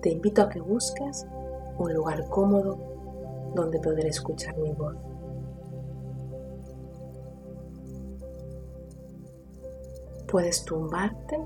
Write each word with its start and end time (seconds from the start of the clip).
te 0.00 0.10
invito 0.10 0.42
a 0.42 0.48
que 0.48 0.60
busques 0.60 1.26
un 1.78 1.92
lugar 1.94 2.26
cómodo 2.28 2.78
donde 3.54 3.78
poder 3.80 4.06
escuchar 4.06 4.56
mi 4.58 4.72
voz. 4.72 4.96
Puedes 10.26 10.64
tumbarte 10.64 11.38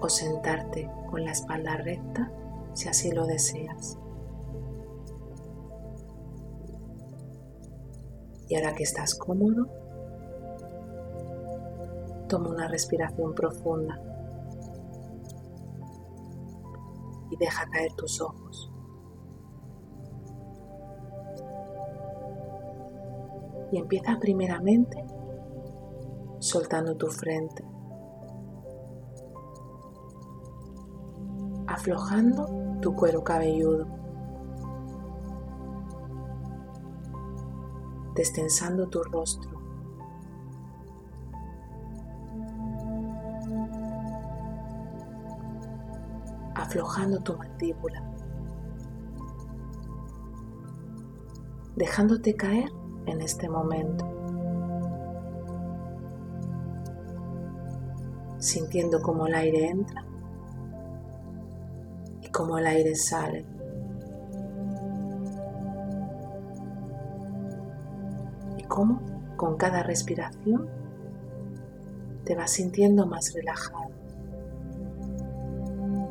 o 0.00 0.08
sentarte 0.08 0.88
con 1.10 1.24
la 1.24 1.32
espalda 1.32 1.76
recta 1.76 2.30
si 2.72 2.88
así 2.88 3.10
lo 3.10 3.26
deseas. 3.26 3.98
Y 8.48 8.56
ahora 8.56 8.74
que 8.74 8.84
estás 8.84 9.14
cómodo, 9.14 9.68
toma 12.28 12.50
una 12.50 12.68
respiración 12.68 13.34
profunda 13.34 14.09
deja 17.40 17.66
caer 17.70 17.92
tus 17.94 18.20
ojos. 18.20 18.70
Y 23.72 23.78
empieza 23.78 24.18
primeramente 24.20 25.04
soltando 26.38 26.96
tu 26.96 27.06
frente, 27.06 27.64
aflojando 31.66 32.78
tu 32.80 32.94
cuero 32.94 33.24
cabelludo, 33.24 33.86
destensando 38.14 38.88
tu 38.88 39.02
rostro. 39.02 39.59
Aflojando 46.70 47.18
tu 47.18 47.36
mandíbula, 47.36 48.00
dejándote 51.74 52.36
caer 52.36 52.70
en 53.06 53.20
este 53.22 53.48
momento, 53.48 54.06
sintiendo 58.38 59.02
cómo 59.02 59.26
el 59.26 59.34
aire 59.34 59.66
entra 59.70 60.04
y 62.22 62.28
cómo 62.28 62.58
el 62.58 62.66
aire 62.68 62.94
sale. 62.94 63.44
Y 68.58 68.62
cómo 68.62 69.00
con 69.36 69.56
cada 69.56 69.82
respiración 69.82 70.68
te 72.24 72.36
vas 72.36 72.52
sintiendo 72.52 73.06
más 73.06 73.34
relajado 73.34 73.89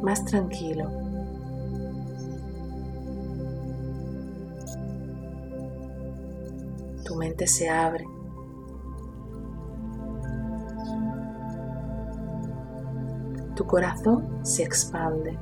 más 0.09 0.25
tranquilo. 0.25 0.89
Tu 7.05 7.15
mente 7.15 7.45
se 7.45 7.69
abre. 7.69 8.03
Tu 13.55 13.63
corazón 13.67 14.25
se 14.41 14.63
expande. 14.63 15.37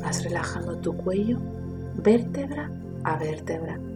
Vas 0.00 0.22
relajando 0.22 0.78
tu 0.78 0.96
cuello 0.96 1.38
vértebra 1.96 2.70
a 3.02 3.16
vértebra. 3.16 3.89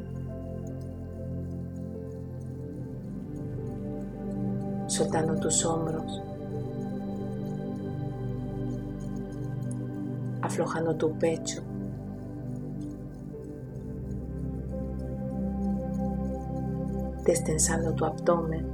Soltando 4.94 5.34
tus 5.40 5.64
hombros, 5.64 6.22
aflojando 10.40 10.94
tu 10.94 11.12
pecho. 11.18 11.62
destensando 17.24 17.94
tu 17.94 18.04
abdomen. 18.04 18.66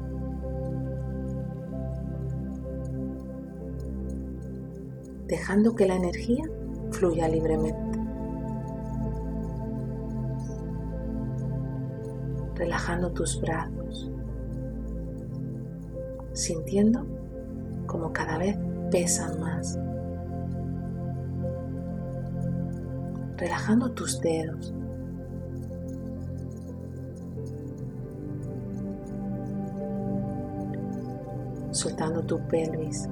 Dejando 5.28 5.76
que 5.76 5.86
la 5.86 5.94
energía 5.94 6.42
fluya 6.90 7.28
libremente. 7.28 7.78
Relajando 12.56 13.12
tus 13.12 13.40
brazos 13.40 13.79
sintiendo 16.32 17.04
como 17.86 18.12
cada 18.12 18.38
vez 18.38 18.56
pesan 18.90 19.40
más. 19.40 19.78
Relajando 23.36 23.90
tus 23.92 24.20
dedos. 24.20 24.74
Soltando 31.70 32.22
tu 32.22 32.38
pelvis. 32.48 33.08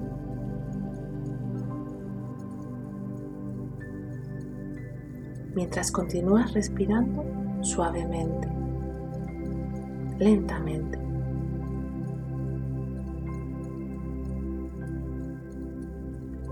Mientras 5.55 5.91
continúas 5.91 6.53
respirando 6.53 7.25
suavemente, 7.63 8.49
lentamente. 10.19 11.08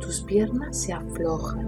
Tus 0.07 0.21
piernas 0.21 0.77
se 0.83 0.93
aflojan. 0.93 1.67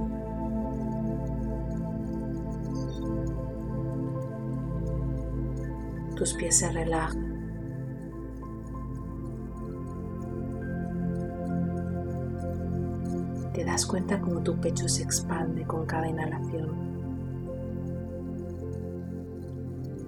Tus 6.14 6.34
pies 6.34 6.58
se 6.58 6.70
relajan. 6.70 7.26
Te 13.54 13.64
das 13.64 13.84
cuenta 13.84 14.20
como 14.20 14.40
tu 14.40 14.54
pecho 14.60 14.88
se 14.88 15.02
expande 15.02 15.66
con 15.66 15.84
cada 15.84 16.08
inhalación. 16.08 16.68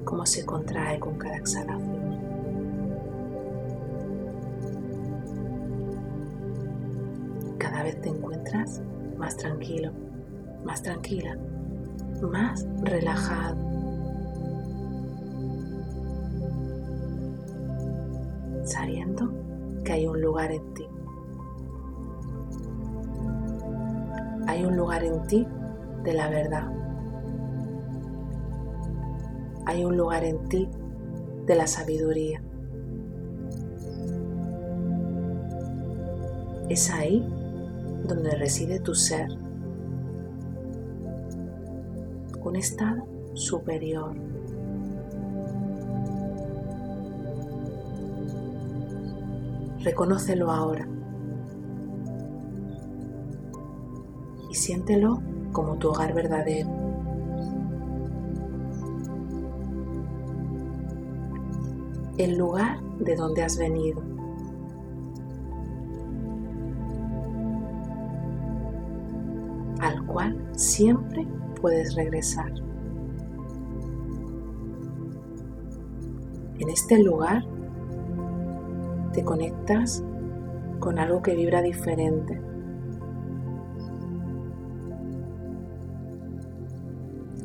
Cómo 0.05 0.25
se 0.25 0.47
contrae 0.47 1.01
con 1.01 1.19
cada 1.19 1.37
exhalación. 1.37 2.30
Más 9.19 9.37
tranquilo, 9.37 9.91
más 10.65 10.83
tranquila, 10.83 11.37
más 12.23 12.67
relajado. 12.83 13.57
Sabiendo 18.65 19.31
que 19.85 19.93
hay 19.93 20.07
un 20.07 20.21
lugar 20.21 20.53
en 20.53 20.75
ti. 20.75 20.87
Hay 24.47 24.65
un 24.65 24.77
lugar 24.77 25.05
en 25.05 25.23
ti 25.27 25.47
de 26.05 26.13
la 26.15 26.29
verdad. 26.29 26.71
Hay 29.67 29.85
un 29.85 29.97
lugar 29.97 30.25
en 30.25 30.49
ti 30.49 30.69
de 31.47 31.55
la 31.55 31.67
sabiduría. 31.67 32.43
Es 36.69 36.91
ahí 36.91 37.27
donde 38.11 38.35
reside 38.35 38.81
tu 38.81 38.95
ser, 38.95 39.29
un 42.51 42.57
estado 42.57 43.07
superior. 43.35 44.15
Reconócelo 49.85 50.51
ahora 50.51 50.87
y 54.51 54.55
siéntelo 54.55 55.23
como 55.53 55.77
tu 55.77 55.91
hogar 55.91 56.13
verdadero. 56.13 56.69
El 62.19 62.37
lugar 62.37 62.83
de 62.99 63.15
donde 63.15 63.43
has 63.43 63.57
venido. 63.57 64.10
Siempre 70.57 71.27
puedes 71.61 71.95
regresar. 71.95 72.53
En 76.59 76.69
este 76.69 77.03
lugar 77.03 77.45
te 79.13 79.25
conectas 79.25 80.03
con 80.79 80.99
algo 80.99 81.23
que 81.23 81.35
vibra 81.35 81.63
diferente. 81.63 82.41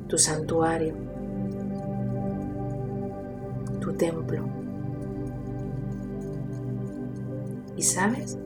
Tu 0.07 0.17
santuario, 0.17 0.93
tu 3.79 3.93
templo, 3.93 4.45
y 7.75 7.81
sabes 7.81 8.37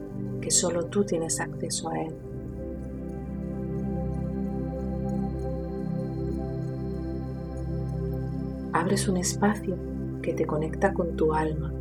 que 0.42 0.52
solo 0.52 0.86
tú 0.86 1.04
tienes 1.04 1.40
acceso 1.40 1.90
a 1.90 2.00
él. 2.00 2.29
Abres 8.80 9.10
un 9.10 9.18
espacio 9.18 9.76
que 10.22 10.32
te 10.32 10.46
conecta 10.46 10.94
con 10.94 11.18
tu 11.18 11.34
alma. 11.34 11.74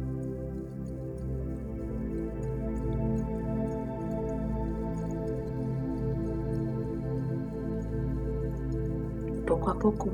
Poco 9.46 9.70
a 9.70 9.78
poco 9.78 10.08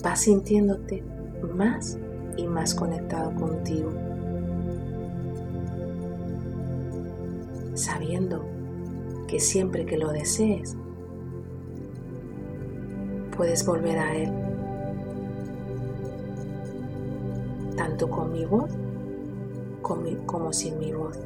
vas 0.00 0.20
sintiéndote 0.20 1.02
más 1.56 1.98
y 2.36 2.46
más 2.46 2.72
conectado 2.76 3.34
contigo. 3.34 3.90
Sabiendo 7.74 8.44
que 9.26 9.40
siempre 9.40 9.84
que 9.84 9.98
lo 9.98 10.12
desees, 10.12 10.76
puedes 13.36 13.66
volver 13.66 13.98
a 13.98 14.14
Él. 14.14 14.43
Tanto 17.76 18.08
con 18.08 18.32
mi 18.32 18.44
voz 18.44 18.70
como, 19.84 20.52
sin 20.52 20.78
mi 20.78 20.92
voz. 20.92 21.18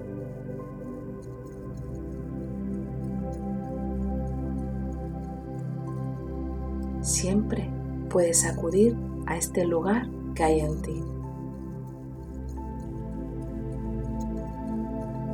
Siempre 7.01 7.71
puedes 8.11 8.45
acudir 8.45 8.97
a 9.27 9.37
este 9.37 9.65
lugar 9.65 10.09
que 10.35 10.43
hay 10.43 10.61
en 10.61 10.83
ti. 10.83 11.03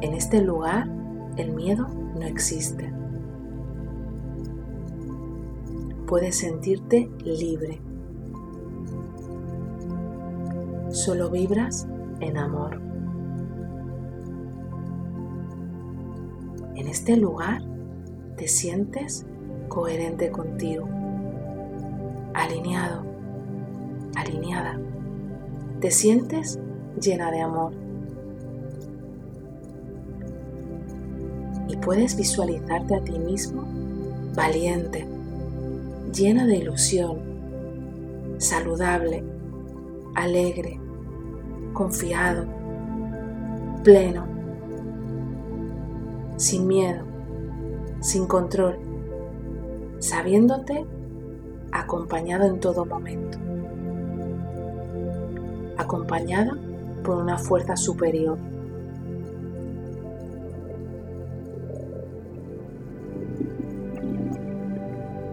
En 0.03 0.15
este 0.15 0.43
lugar 0.43 0.89
el 1.37 1.53
miedo 1.53 1.89
no 2.15 2.23
existe. 2.27 2.93
Puedes 6.07 6.37
sentirte 6.37 7.11
libre. 7.25 7.81
Solo 10.95 11.29
vibras 11.29 11.89
en 12.21 12.39
amor. 12.39 12.81
En 16.77 16.87
este 16.87 17.17
lugar 17.17 17.63
te 18.37 18.47
sientes 18.47 19.27
coherente 19.67 20.31
contigo, 20.31 20.89
alineado, 22.33 23.03
alineada. 24.15 24.79
Te 25.81 25.91
sientes 25.91 26.61
llena 27.03 27.33
de 27.33 27.41
amor. 27.41 27.73
Y 31.67 31.77
puedes 31.79 32.15
visualizarte 32.17 32.95
a 32.95 33.03
ti 33.03 33.19
mismo 33.19 33.65
valiente, 34.37 35.09
llena 36.13 36.47
de 36.47 36.55
ilusión, 36.59 37.19
saludable, 38.39 39.25
alegre, 40.15 40.84
confiado, 41.75 42.47
pleno, 43.83 44.25
sin 46.39 46.67
miedo, 46.67 47.05
sin 48.01 48.27
control, 48.27 48.79
sabiéndote 49.99 50.87
acompañado 51.71 52.47
en 52.47 52.61
todo 52.61 52.87
momento 52.87 53.39
acompañada 55.77 56.57
por 57.03 57.19
una 57.19 57.39
fuerza 57.39 57.77
superior. 57.77 58.39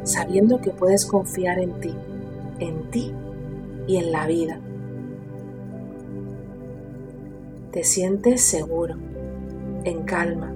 Sabiendo 0.04 0.60
que 0.60 0.72
puedes 0.72 1.06
confiar 1.06 1.60
en 1.60 1.80
ti, 1.80 1.96
en 2.60 2.90
ti 2.92 3.14
y 3.88 3.98
en 3.98 4.12
la 4.12 4.28
vida. 4.28 4.60
Te 7.72 7.86
sientes 7.86 8.42
seguro, 8.42 8.96
en 9.84 10.04
calma. 10.04 10.54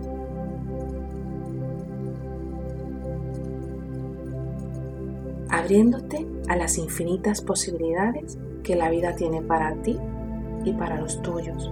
abriéndote 5.50 6.27
a 6.47 6.56
las 6.57 6.77
infinitas 6.77 7.41
posibilidades 7.41 8.38
que 8.62 8.75
la 8.75 8.89
vida 8.89 9.15
tiene 9.15 9.41
para 9.41 9.73
ti 9.81 9.97
y 10.63 10.73
para 10.73 11.00
los 11.00 11.21
tuyos. 11.23 11.71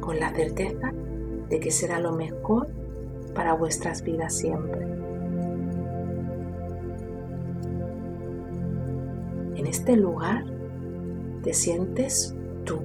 Con 0.00 0.20
la 0.20 0.34
certeza 0.34 0.92
de 1.48 1.60
que 1.60 1.70
será 1.70 2.00
lo 2.00 2.12
mejor 2.12 2.68
para 3.34 3.54
vuestras 3.54 4.02
vidas 4.02 4.34
siempre. 4.34 4.82
En 9.56 9.66
este 9.66 9.96
lugar 9.96 10.49
te 11.42 11.54
sientes 11.54 12.34
tú, 12.64 12.80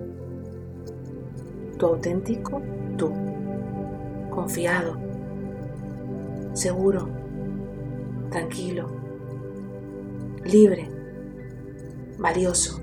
tu 1.78 1.86
auténtico 1.86 2.62
tú, 2.98 3.12
confiado, 4.30 4.98
seguro, 6.54 7.10
tranquilo. 8.30 8.88
Libre, 10.46 10.90
valioso. 12.19 12.80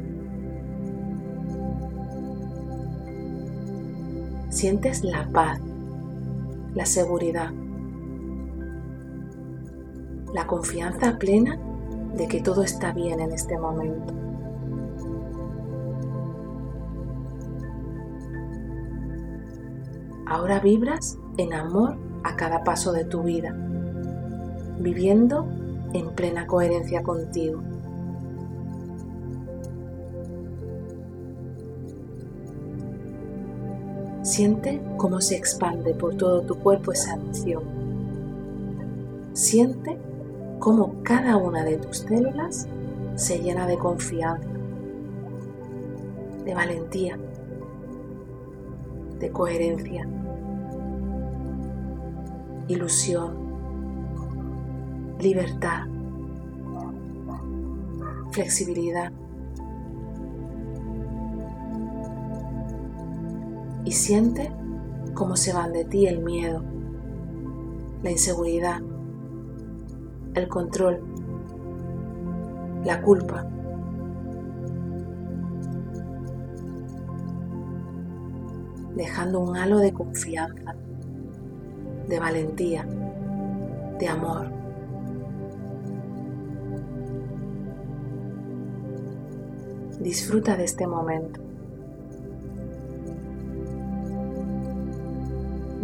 Sientes 4.51 5.05
la 5.05 5.29
paz, 5.29 5.61
la 6.75 6.85
seguridad, 6.85 7.51
la 10.35 10.47
confianza 10.47 11.19
plena 11.19 11.59
de 12.17 12.29
que 12.29 12.41
todo 12.41 12.63
está 12.63 12.93
bien 12.93 13.21
en 13.21 13.33
este 13.33 13.57
momento. 13.59 14.22
Ahora 20.33 20.61
vibras 20.61 21.19
en 21.37 21.53
amor 21.53 21.99
a 22.25 22.37
cada 22.37 22.65
paso 22.65 22.91
de 22.91 23.05
tu 23.05 23.23
vida, 23.23 23.55
viviendo 24.79 25.47
en 25.93 26.09
plena 26.15 26.47
coherencia 26.47 27.03
contigo. 27.03 27.61
Siente 34.23 34.81
cómo 34.97 35.21
se 35.21 35.37
expande 35.37 35.93
por 35.93 36.15
todo 36.15 36.41
tu 36.41 36.55
cuerpo 36.55 36.93
esa 36.93 37.13
emoción. 37.13 37.65
Siente 39.35 39.99
cómo 40.61 40.95
cada 41.03 41.37
una 41.37 41.63
de 41.63 41.77
tus 41.77 41.99
células 41.99 42.67
se 43.17 43.39
llena 43.39 43.67
de 43.67 43.77
confianza, 43.77 44.49
de 46.47 46.55
valentía, 46.55 47.19
de 49.21 49.31
coherencia, 49.31 50.09
ilusión, 52.73 53.35
libertad, 55.21 55.87
flexibilidad. 58.31 59.13
Y 63.85 63.93
siente 63.93 64.51
cómo 65.15 65.37
se 65.37 65.53
van 65.53 65.73
de 65.73 65.85
ti 65.85 66.07
el 66.07 66.21
miedo, 66.21 66.63
la 68.03 68.11
inseguridad, 68.11 68.81
el 70.35 70.49
control, 70.49 71.01
la 72.85 73.03
culpa. 73.03 73.47
dejando 78.95 79.41
un 79.41 79.57
halo 79.57 79.79
de 79.79 79.93
confianza, 79.93 80.75
de 82.13 82.21
valentía, 82.21 82.87
de 83.99 84.07
amor. 84.07 84.51
Disfruta 89.99 90.55
de 90.59 90.65
este 90.65 90.87
momento, 90.87 91.41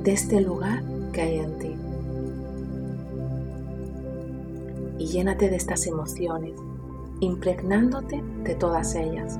de 0.02 0.12
este 0.12 0.42
lugar 0.42 0.82
que 1.14 1.23
hay 1.23 1.38
en 1.38 1.58
ti. 1.58 1.75
Y 4.99 5.06
llénate 5.06 5.49
de 5.49 5.56
estas 5.56 5.87
emociones, 5.87 6.52
impregnándote 7.20 8.23
de 8.44 8.54
todas 8.54 8.94
ellas. 8.97 9.38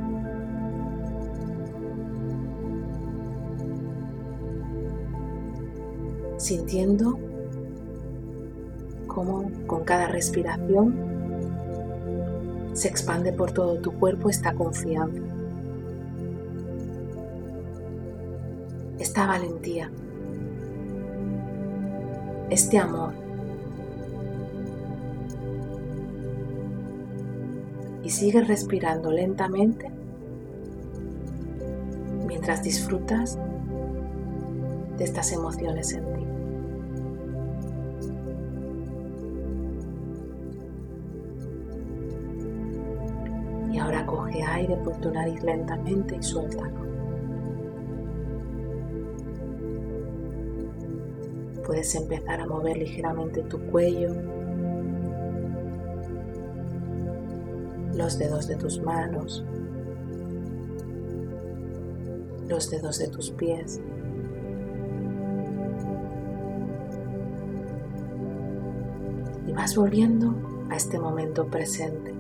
Sintiendo 6.49 7.19
cómo 9.07 9.51
con 9.67 9.85
cada 9.85 10.07
respiración 10.09 10.95
se 12.73 12.89
expande 12.89 13.35
por 13.35 13.53
todo 13.53 13.79
tu 13.83 13.93
cuerpo 13.93 14.31
esta 14.31 14.55
confianza, 14.55 15.21
esta 18.99 19.27
valentía, 19.27 19.91
este 22.49 22.79
amor. 22.79 23.13
Y 28.03 28.09
sigue 28.09 28.41
respirando 28.41 29.13
lentamente 29.13 29.91
mientras 32.27 32.63
disfrutas 32.63 33.39
de 34.97 35.05
estas 35.05 35.31
emociones 35.33 35.93
en 35.93 36.05
ti. 36.15 36.28
Coge 44.09 44.43
aire 44.43 44.77
por 44.79 44.97
tu 44.97 45.11
nariz 45.11 45.43
lentamente 45.45 46.17
y 46.17 46.23
suéltalo. 46.23 46.89
Puedes 51.67 51.95
empezar 51.95 52.41
a 52.41 52.47
mover 52.47 52.79
ligeramente 52.79 53.43
tu 53.43 53.61
cuello, 53.71 54.15
los 57.95 58.19
dedos 58.19 58.49
de 58.49 58.57
tus 58.57 58.81
manos, 58.81 59.45
los 62.49 62.71
dedos 62.71 62.99
de 62.99 63.09
tus 63.09 63.31
pies. 63.33 63.81
Y 69.47 69.53
vas 69.53 69.77
volviendo 69.77 70.35
a 70.71 70.77
este 70.77 70.99
momento 70.99 71.47
presente. 71.47 72.18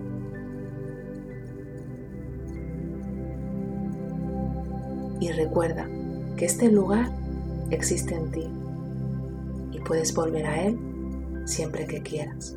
Y 5.20 5.32
recuerda 5.32 5.88
que 6.36 6.44
este 6.44 6.70
lugar 6.70 7.10
existe 7.70 8.14
en 8.14 8.30
ti 8.30 8.48
y 9.72 9.80
puedes 9.80 10.14
volver 10.14 10.46
a 10.46 10.62
él 10.62 10.78
siempre 11.44 11.86
que 11.86 12.02
quieras. 12.02 12.56